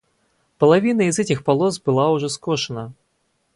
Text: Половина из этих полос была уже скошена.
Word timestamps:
Половина 0.57 1.01
из 1.03 1.19
этих 1.19 1.43
полос 1.43 1.79
была 1.79 2.09
уже 2.09 2.27
скошена. 2.27 2.91